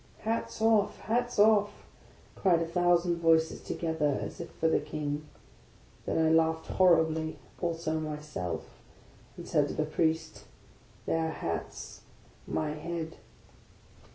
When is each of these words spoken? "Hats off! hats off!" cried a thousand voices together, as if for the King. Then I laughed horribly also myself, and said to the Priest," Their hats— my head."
"Hats 0.21 0.63
off! 0.63 0.97
hats 1.01 1.37
off!" 1.37 1.85
cried 2.35 2.59
a 2.59 2.65
thousand 2.65 3.17
voices 3.17 3.61
together, 3.61 4.17
as 4.19 4.41
if 4.41 4.49
for 4.49 4.67
the 4.67 4.79
King. 4.79 5.25
Then 6.07 6.17
I 6.25 6.31
laughed 6.31 6.65
horribly 6.65 7.37
also 7.61 7.99
myself, 7.99 8.81
and 9.37 9.47
said 9.47 9.67
to 9.67 9.75
the 9.75 9.85
Priest," 9.85 10.45
Their 11.05 11.29
hats— 11.29 12.01
my 12.47 12.71
head." 12.71 13.17